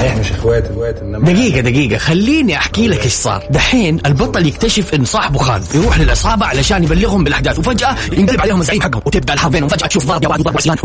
[0.00, 0.16] صحيح.
[0.16, 1.98] مش إخوات إخوات إنما دقيقة دقيقة.
[1.98, 7.24] خليني أحكي لك إيش صار دحين البطل يكتشف إن صاحبه خان يروح للعصابة علشان يبلغهم
[7.24, 9.02] بالأحداث وفجأة ينقلب عليهم الزعيم حقهم.
[9.06, 9.68] وتبدأ الحرب بينهم.
[9.68, 10.76] فجأة تشوف ضرب وضرب عصيان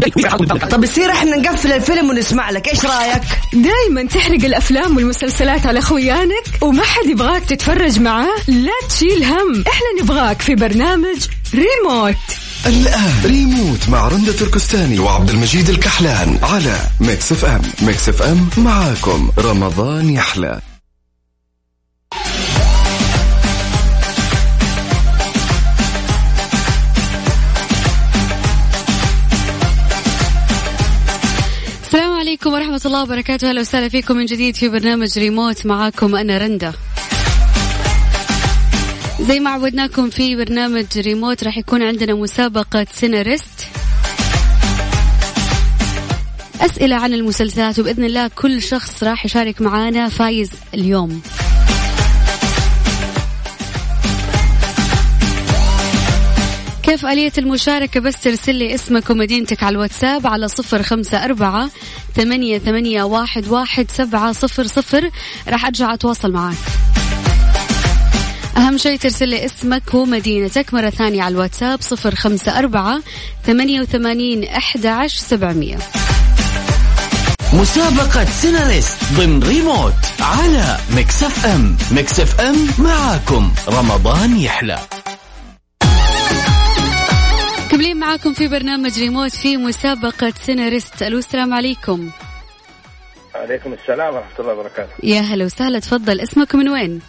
[0.72, 2.68] طب يصير إحنا نقفل الفيلم ونسمع لك.
[2.68, 3.22] إيش رأيك؟
[3.54, 8.36] دايما تحرق الأفلام والمسلسلات على خويانك وما حد يبغاك تتفرج معاه.
[8.48, 9.64] لا تشيل هم.
[9.68, 11.18] إحنا نبغاك في برنامج
[11.54, 12.16] ريموت.
[12.66, 13.22] الآن.
[13.26, 19.32] ريموت مع رندة تركستاني وعبد المجيد الكحلان على Mix FM Mix FM معاكم.
[19.38, 20.62] رمضان يحلى.
[31.86, 33.50] السلام عليكم ورحمة الله وبركاته.
[33.50, 35.66] أهلا وسهلا فيكم من جديد في برنامج ريموت.
[35.66, 36.74] معاكم أنا رندا.
[39.28, 43.68] زي ما عودناكم في برنامج ريموت راح يكون عندنا مسابقة سيناريست.
[46.62, 51.22] أسئلة عن المسلسلات وبإذن الله كل شخص راح يشارك معانا فايز اليوم.
[56.84, 61.70] كيف آلية المشاركة؟ بس ترسل لي اسمك ومدينتك على الواتساب على صفر خمسة أربعة
[62.16, 65.10] ثمانية, ثمانية واحد, واحد سبعة صفر صفر.
[65.48, 66.58] راح أرجع أتواصل معك
[68.58, 73.02] أهم شيء ترسل لي اسمك ومدينتك مرة ثانية على الواتساب صفر خمسة أربعة
[73.44, 75.78] ثمانية وثمانين أحد عشر سبعمية.
[77.54, 80.78] مسابقة سيناريست ضمن ريموت على
[81.46, 81.78] FM.
[81.92, 83.52] Mix FM معاكم.
[83.70, 84.80] رمضان يحلى.
[87.72, 92.10] كملين معاكم في برنامج ريموت في مسابقة سيناريست ألو السلام عليكم.
[93.36, 94.92] عليكم السلام ورحمة الله وبركاته.
[95.04, 95.80] يا هلا وسهلا.
[95.80, 97.02] تفضل اسمك من وين؟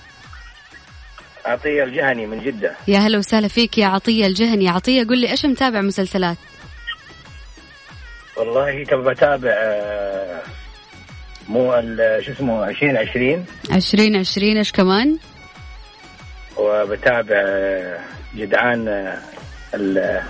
[1.47, 2.73] عطية الجهني من جدة.
[2.89, 4.69] يا هلا وسهلا فيك يا عطية الجهني.
[4.69, 6.37] عطية قل لي إيش متابع مسلسلات؟
[8.37, 10.43] والله كم بتابع آه،
[11.49, 14.17] مو ال- شو اسمه 2020 عشرين.
[14.17, 15.19] عشرين إيش كمان؟
[16.57, 17.99] وبتابع آه،
[18.37, 19.19] جدعان آه،
[19.75, 20.23] ال-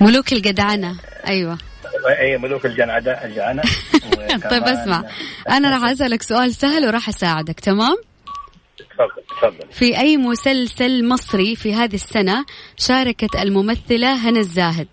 [0.00, 0.94] ملوك الجدعنة.
[1.28, 1.58] أيوة.
[2.20, 3.62] أي ملوك الجنعدة الجعنة
[4.50, 5.04] طيب اسمع
[5.50, 7.96] أنا راح أسألك سؤال سهل وراح أساعدك تمام؟
[8.78, 9.72] تفضل تفضل.
[9.72, 12.44] في أي مسلسل مصري في هذه السنة
[12.76, 14.88] شاركت الممثلة هنا الزاهد؟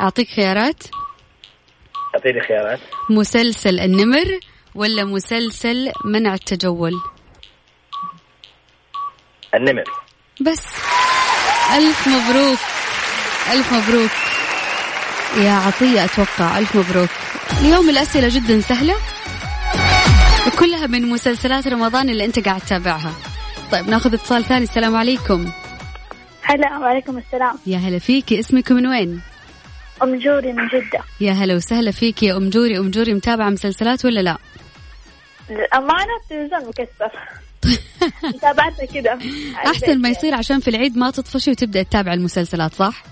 [0.00, 0.82] أعطيك خيارات.
[2.14, 2.80] أعطيني خيارات.
[3.10, 4.40] مسلسل النمر
[4.74, 6.92] ولا مسلسل منع التجول؟
[9.54, 9.84] النمر.
[10.40, 10.66] بس.
[11.76, 12.58] ألف مبروك.
[13.52, 14.10] ألف مبروك.
[15.44, 17.10] يا عطية أتوقع ألف مبروك.
[17.60, 18.94] اليوم الأسئلة جدا سهلة.
[20.46, 23.12] وكلها من مسلسلات رمضان اللي أنت قاعد تتابعها.
[23.72, 24.64] طيب ناخذ اتصال ثاني.
[24.64, 25.50] السلام عليكم.
[26.42, 27.54] هلا وعليكم السلام.
[27.66, 29.20] يا هلا فيكي اسمك من وين؟
[30.02, 31.00] أم جوري من جدة.
[31.20, 32.78] يا هلا وسهلا فيك يا أم جوري.
[32.78, 34.36] أم جوري متابعة مسلسلات ولا لا؟
[35.50, 37.12] للأمانة التلفزيون مكسر.
[38.34, 39.18] متابعتنا كده.
[39.66, 43.02] أحسن ما يصير عشان في العيد ما تطفشي وتبدأ تتابع المسلسلات صح؟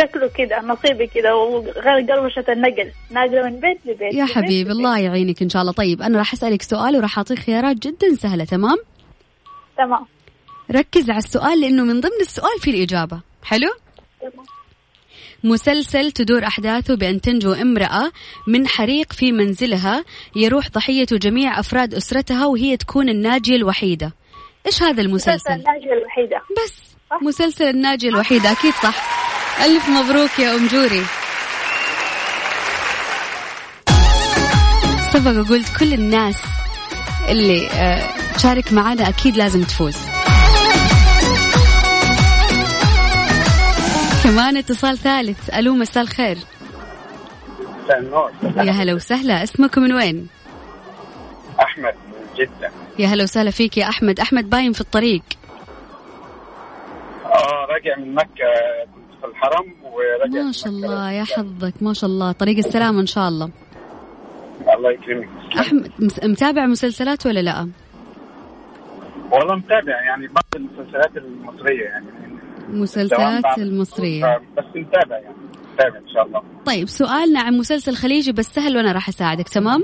[0.00, 2.90] شكله كده نصيبي كده وغير قروشة النقل.
[3.10, 4.70] ناقلة من بيت لبيت يا لبيت حبيبي لبيت.
[4.76, 5.72] الله يعينك إن شاء الله.
[5.72, 8.76] طيب أنا راح أسألك سؤال وراح أعطيك خيارات جدا سهلة تمام؟
[9.78, 10.06] تمام.
[10.72, 13.20] ركز على السؤال لأنه من ضمن السؤال في الإجابة.
[13.42, 13.70] حلو؟
[14.20, 14.46] تمام.
[15.44, 18.12] مسلسل تدور أحداثه بأن تنجو امرأة
[18.46, 20.04] من حريق في منزلها
[20.36, 24.12] يروح ضحيته جميع أفراد أسرتها وهي تكون الناجية الوحيدة.
[24.66, 26.40] إيش هذا مسلسل المسلسل؟ الناجية الوحيدة.
[26.64, 26.96] بس.
[27.22, 29.19] مسلسل الناجية الوحيدة أكيد صح.
[29.64, 31.02] ألف مبروك يا أم جوري.
[35.12, 36.36] سبق قلت كل الناس
[37.28, 38.02] اللي آه،
[38.34, 39.96] تشارك معنا أكيد لازم تفوز.
[44.24, 45.54] كمان اتصال ثالث.
[45.54, 46.38] ألو مساء الخير.
[47.84, 49.42] مساء النور يا هلا وسهلا.
[49.42, 50.28] اسمك من وين؟
[51.60, 52.70] أحمد من جدة.
[52.98, 54.20] يا هلا وسهلا فيك يا أحمد.
[54.20, 55.22] أحمد باين في الطريق.
[57.24, 58.89] آه راجع من في
[59.30, 60.68] الحرم وراجع ما شاء.
[60.72, 63.50] الله يا حظك ما شاء الله طريق السلامة إن شاء الله
[64.76, 65.28] الله يكرمك
[65.58, 65.90] أحمد
[66.24, 67.68] متابع مسلسلات ولا لا؟
[69.32, 72.06] والله متابع يعني بعض المسلسلات المصرية يعني
[72.68, 75.34] مسلسلات المصرية بس متابع يعني
[75.74, 79.82] متابع إن شاء الله طيب سؤالنا عن مسلسل خليجي بس سهل وأنا راح أساعدك تمام؟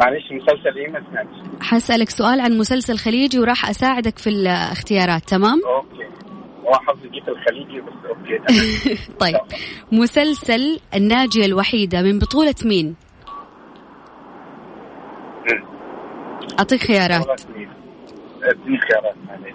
[0.00, 5.60] معلش مسلسل إيه ما سمعتش حسألك سؤال عن مسلسل خليجي وراح أساعدك في الاختيارات تمام؟
[5.64, 5.95] أوكي هو
[6.74, 8.38] حظي جه في الخليجي بس okay.
[9.20, 9.36] طيب.
[9.92, 12.96] مسلسل الناجية الوحيدة من بطولة مين؟
[16.58, 17.40] أعطيك خيارات.
[17.40, 17.68] اديني
[18.42, 19.54] اديني خيارات معلش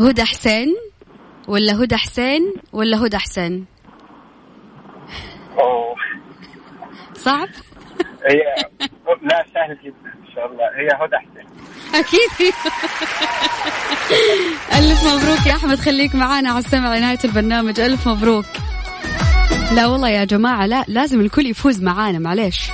[0.00, 0.76] هدى حسين
[1.48, 3.66] ولا هدى حسين ولا هدى حسين؟
[5.58, 5.94] أوه.
[7.14, 7.48] صعب؟
[8.24, 8.42] هي
[9.22, 10.64] لا سهل جدا إن شاء الله.
[10.64, 11.39] هي هدى حسين.
[11.94, 12.54] أكيد.
[14.74, 17.80] ألف مبروك يا أحمد خليك معانا على السمع لنهاية البرنامج.
[17.80, 18.44] ألف مبروك.
[19.72, 22.70] لا والله يا جماعة لا لازم الكل يفوز معانا معليش.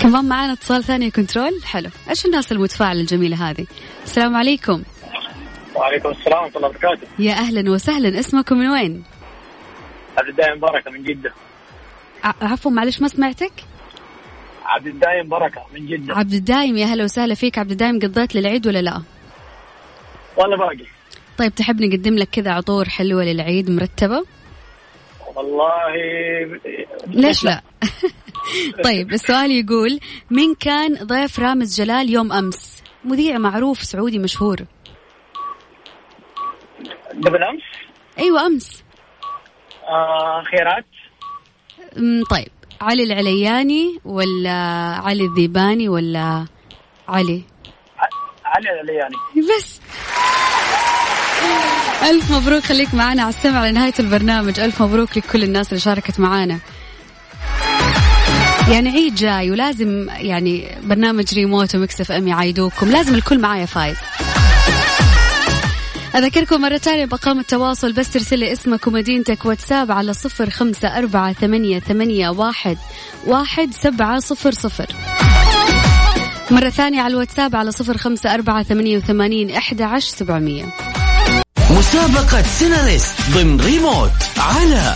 [0.00, 1.60] كمان معانا اتصال ثاني كنترول.
[1.64, 1.90] حلو.
[2.10, 3.66] إيش الناس المتفاعلة الجميلة هذه؟
[4.04, 4.82] السلام عليكم.
[5.74, 7.06] وعليكم السلام ورحمة الله وبركاته.
[7.18, 8.20] يا أهلا وسهلا.
[8.20, 9.02] اسمكم من وين؟
[10.18, 11.32] عبد الدايم بركه من جدة.
[12.24, 13.52] عفوا معلش ما سمعتك.
[14.68, 16.14] عبد الدايم بركة من جدة.
[16.14, 17.58] عبد الدايم يا هلا وسهلا فيك.
[17.58, 19.02] عبد الدايم قضيت للعيد ولا لا؟
[20.36, 20.86] ولا باقي.
[21.38, 24.24] طيب تحب نقدم لك كذا عطور حلوة للعيد مرتبة؟
[25.36, 25.76] والله
[27.06, 27.62] ليش لا؟
[28.84, 30.00] طيب السؤال يقول
[30.30, 34.56] مين كان ضيف رامز جلال يوم أمس؟ مذيع معروف سعودي مشهور.
[37.24, 37.62] قبل أمس؟
[38.18, 38.84] أيوه أمس.
[39.88, 40.84] آه خيرات.
[42.30, 42.57] طيب.
[42.80, 44.52] علي العلياني ولا
[45.04, 46.46] علي الذيباني ولا
[47.08, 47.42] علي؟
[48.44, 49.16] علي العلياني.
[49.36, 49.80] بس.
[52.02, 54.60] ألف مبروك خليك معنا على السمع لنهاية البرنامج.
[54.60, 56.58] ألف مبروك لكل الناس اللي شاركت معانا.
[58.70, 63.96] يعني عيد جاي ولازم يعني برنامج Remote و Mix FM يعايدوكم لازم الكل معايا فايز.
[66.18, 71.32] أذكركم مرة ثانية بأرقام التواصل بس ترسل لي اسمك ومدينتك واتساب على صفر خمسة أربعة
[71.32, 72.78] ثمانية, ثمانية واحد,
[73.26, 74.86] واحد سبعة صفر صفر.
[76.50, 80.64] مرة ثانية على الواتساب على صفر خمسة أربعة ثمانية وثمانين أحد عشر سبعمية.
[81.70, 84.94] مسابقة سيناريست ضمن ريموت على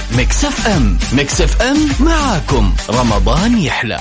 [0.66, 0.98] FM.
[1.12, 2.74] Mix FM معاكم.
[2.90, 4.00] رمضان يحلى.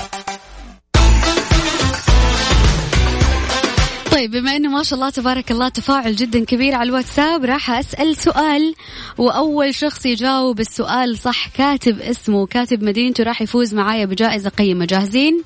[4.22, 8.16] طيب بما إنه ما شاء الله تبارك الله تفاعل جدا كبير على الواتساب راح أسأل
[8.16, 8.74] سؤال
[9.18, 14.84] وأول شخص يجاوب السؤال صح كاتب اسمه كاتب مدينته راح يفوز معايا بجائزة قيمة.
[14.84, 15.42] جاهزين؟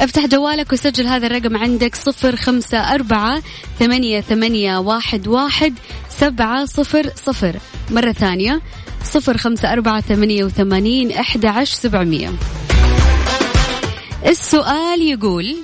[0.00, 3.42] افتح جوالك وسجل هذا الرقم عندك صفر خمسة أربعة
[3.78, 5.74] ثمانية, ثمانية واحد, واحد
[6.08, 7.56] سبعة صفر صفر.
[7.90, 8.60] مرة ثانية
[9.04, 12.32] صفر خمسة أربعة ثمانية وثمانين أحد عشر سبعمية.
[14.26, 15.56] السؤال يقول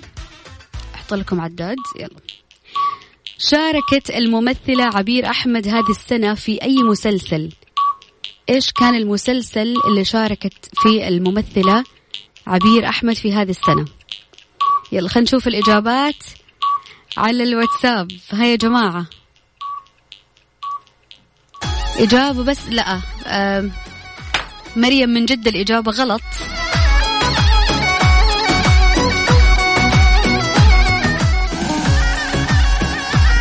[1.09, 1.77] أحط لكم عداد.
[1.97, 2.21] يلا.
[3.39, 7.53] شاركت الممثلة عبير أحمد هذه السنة في أي مسلسل؟
[8.51, 11.85] إيش كان المسلسل اللي شاركت فيه الممثلة
[12.47, 13.85] عبير أحمد في هذه السنة؟
[14.93, 16.25] يلا خلينا نشوف الإجابات
[17.17, 18.09] على الواتساب.
[18.31, 19.07] هيا يا جماعة.
[21.97, 23.01] إجابة بس لا.
[24.77, 26.23] مريم من جدة الإجابة غلط.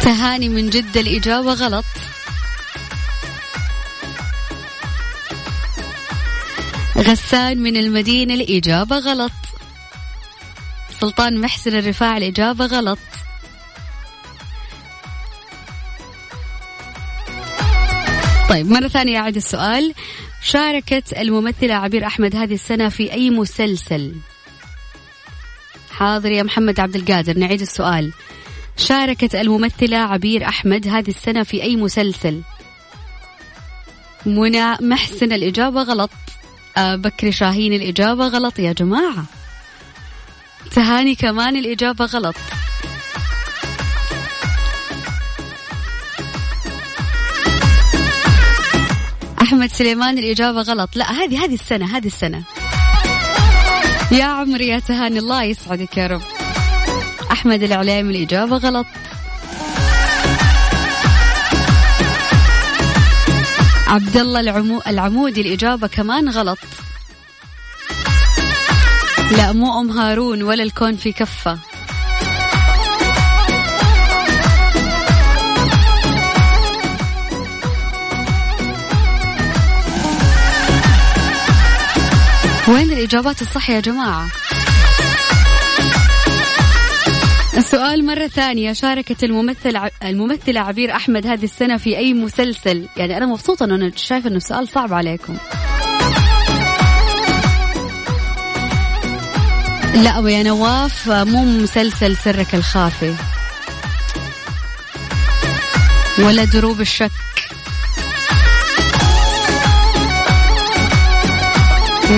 [0.07, 1.85] تهاني من جدة الإجابة غلط.
[6.97, 9.31] غسان من المدينة الإجابة غلط.
[10.99, 12.99] سلطان محسن الرفاع الإجابة غلط.
[18.49, 19.93] طيب مرة ثانية أعد السؤال.
[20.41, 24.13] شاركت الممثلة عبير أحمد هذه السنة في أي مسلسل؟
[25.91, 28.13] حاضر يا محمد عبد القادر نعيد السؤال.
[28.77, 32.41] شاركت الممثلة عبير أحمد هذه السنة في أي مسلسل؟
[34.25, 36.11] منى محسن الإجابة غلط.
[36.77, 39.25] آه بكري شاهين الإجابة غلط يا جماعة.
[40.71, 42.35] تهاني كمان الإجابة غلط.
[49.41, 50.95] أحمد سليمان الإجابة غلط.
[50.95, 52.43] لا هذه هذه السنة هذه السنة.
[54.11, 56.36] يا عمري يا تهاني الله يسعدك يا رب.
[57.37, 58.85] أحمد الإعلامي الإجابة غلط.
[63.87, 64.81] عبد الله العمو...
[64.87, 66.57] العمودي الإجابة كمان غلط.
[69.31, 71.57] لا مو أم هارون ولا الكون في كفة.
[82.67, 84.27] وين الإجابات الصح يا جماعة؟
[87.57, 93.25] السؤال مرة ثانية شاركت الممثل الممثلة عبير أحمد هذه السنة في أي مسلسل؟ يعني أنا
[93.25, 95.37] مبسوطة أنه أنا شايفة أنه السؤال صعب عليكم.
[99.95, 103.13] لا يا نواف مو مسلسل سرك الخافي.
[106.19, 107.11] ولا دروب الشك.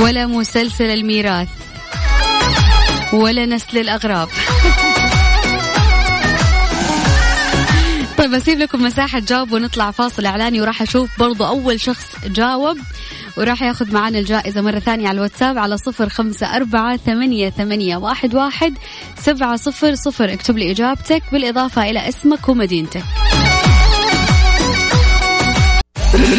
[0.01, 1.47] ولا مسلسل الميراث.
[3.13, 4.29] ولا نسل الأغراب.
[8.29, 12.77] طيب أسيب لكم مساحة جاوب ونطلع فاصل إعلاني وراح أشوف برضو أول شخص جاوب
[13.37, 18.35] وراح ياخذ معنا الجائزة مرة ثانية على الواتساب على صفر خمسة أربعة ثمانية, ثمانية واحد,
[18.35, 18.73] واحد
[19.17, 20.33] سبعة صفر صفر.
[20.33, 23.03] اكتب لي إجابتك بالإضافة إلى اسمك ومدينتك.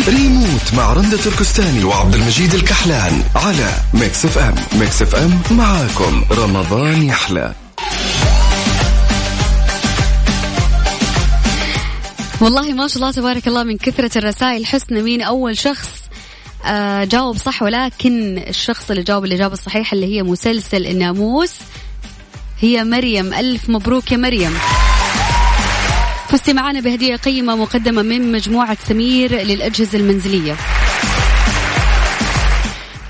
[0.08, 4.54] ريموت مع رندة تركستاني وعبد المجيد الكحلان على Mix FM.
[4.80, 6.24] Mix FM معاكم.
[6.32, 7.54] رمضان يحلى.
[12.40, 15.88] والله ما شاء الله تبارك الله من كثرة الرسائل حسنا مين أول شخص
[16.66, 21.52] آه جاوب صح ولكن الشخص اللي جاوب الإجابة الصحيحة اللي هي مسلسل الناموس
[22.60, 23.34] هي مريم.
[23.34, 24.58] ألف مبروك يا مريم.
[26.28, 30.56] فزتي معنا بهدية قيمة مقدمة من مجموعة سمير للأجهزة المنزلية.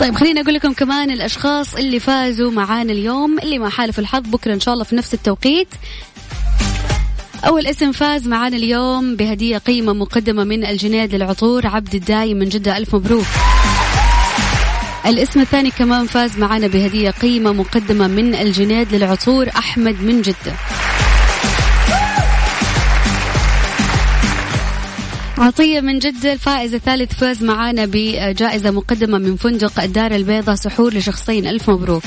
[0.01, 4.55] طيب خليني أقول لكم كمان الأشخاص اللي فازوا معانا اليوم اللي ما حالف الحظ بكرة
[4.55, 5.69] إن شاء الله في نفس التوقيت.
[7.47, 12.77] أول اسم فاز معانا اليوم بهدية قيمة مقدمة من الجنيد للعطور عبد الدايم من جدة.
[12.77, 13.27] ألف مبروك.
[15.07, 20.53] الاسم الثاني كمان فاز معانا بهدية قيمة مقدمة من الجنيد للعطور أحمد من جدة.
[25.39, 31.47] عطية من جدة الفائز الثالث فاز معانا بجائزة مقدمة من فندق الدار البيضاء سحور لشخصين.
[31.47, 32.03] ألف مبروك.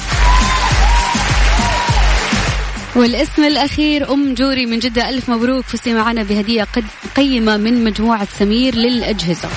[2.96, 5.66] والاسم الأخير أم جوري من جدة ألف مبروك.
[5.66, 6.84] فزتي معنا بهدية قد
[7.16, 9.50] قيمة من مجموعة سمير للأجهزة.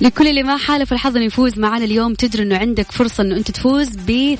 [0.00, 3.50] لكل اللي ما حالف الحظ إنه يفوز معنا اليوم تدري إنه عندك فرصة إنه أنت
[3.50, 4.36] تفوز ب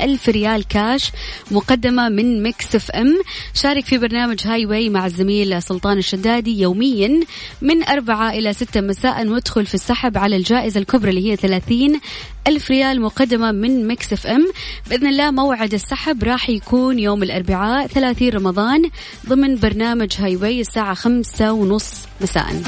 [0.00, 1.12] ألف ريال كاش
[1.50, 3.14] مقدمة من Mix FM.
[3.54, 7.20] شارك في برنامج Highway مع الزميل سلطان الشدادي يوميا
[7.62, 12.00] من أربعة إلى ستة مساء وادخل في السحب على الجائزة الكبرى اللي هي 30
[12.46, 14.52] ألف ريال مقدمة من Mix FM.
[14.90, 18.90] بإذن الله موعد السحب راح يكون يوم الأربعاء 30 رمضان
[19.28, 22.62] ضمن برنامج Highway الساعة خمسة ونص مساء.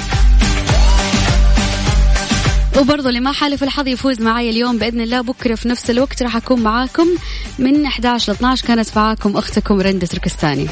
[2.80, 5.20] وبرضه اللي ما حالف الحظ يفوز معي اليوم بإذن الله.
[5.20, 7.06] بكرة في نفس الوقت راح أكون معاكم
[7.58, 10.66] من 11 ل 12 كانت معاكم أختكم رندة تركستاني.